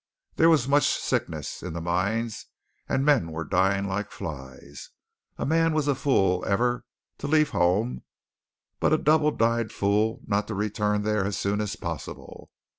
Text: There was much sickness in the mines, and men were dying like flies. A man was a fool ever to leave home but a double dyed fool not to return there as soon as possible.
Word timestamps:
There 0.37 0.49
was 0.49 0.67
much 0.67 0.89
sickness 0.89 1.61
in 1.61 1.73
the 1.73 1.79
mines, 1.79 2.47
and 2.89 3.05
men 3.05 3.31
were 3.31 3.43
dying 3.45 3.85
like 3.87 4.09
flies. 4.09 4.89
A 5.37 5.45
man 5.45 5.75
was 5.75 5.87
a 5.87 5.93
fool 5.93 6.43
ever 6.43 6.85
to 7.19 7.27
leave 7.27 7.51
home 7.51 8.01
but 8.79 8.93
a 8.93 8.97
double 8.97 9.29
dyed 9.29 9.71
fool 9.71 10.21
not 10.25 10.47
to 10.47 10.55
return 10.55 11.03
there 11.03 11.23
as 11.23 11.37
soon 11.37 11.61
as 11.61 11.75
possible. 11.75 12.49